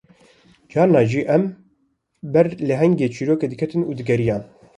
Carnan 0.73 1.05
jî 1.11 1.21
em 1.35 1.43
ber 2.33 2.47
lehengê 2.67 3.07
çîrokê 3.15 3.47
diketin 3.51 3.81
û 3.89 3.91
digiriyan 3.99 4.43